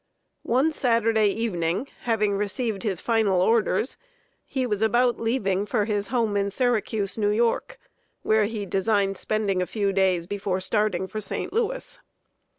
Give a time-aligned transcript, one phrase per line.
[0.47, 3.97] One Saturday evening, having received his final orders,
[4.47, 7.77] he was about leaving for his home in Syracuse, New York,
[8.23, 11.53] where he designed spending a few days before starting for St.
[11.53, 11.99] Louis.